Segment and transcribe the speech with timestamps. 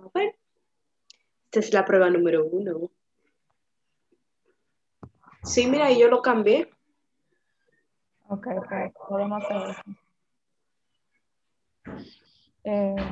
[0.00, 0.34] a.
[1.46, 2.90] Esta es la prueba número uno.
[5.42, 6.70] Sí, mira, yo lo cambié.
[8.28, 8.72] Ok, ok,
[9.08, 9.82] podemos hacer eso.
[12.64, 13.10] Eh,